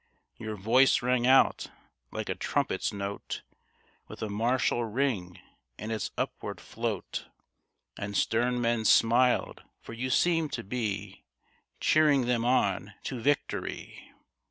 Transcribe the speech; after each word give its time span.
Your 0.37 0.55
voice 0.55 1.03
rang 1.03 1.27
out 1.27 1.67
like 2.09 2.27
a 2.27 2.33
trumpet's 2.33 2.91
note, 2.91 3.43
With 4.07 4.23
a 4.23 4.29
martial 4.29 4.83
ring 4.83 5.39
in 5.77 5.91
its 5.91 6.09
upward 6.17 6.59
float. 6.59 7.27
And 7.99 8.17
stern 8.17 8.59
men 8.59 8.83
smiled, 8.83 9.61
for 9.79 9.93
you 9.93 10.09
seemed 10.09 10.53
to 10.53 10.63
be 10.63 11.23
Cheering 11.79 12.25
them 12.25 12.43
on 12.43 12.95
to 13.03 13.19
victory 13.21 14.11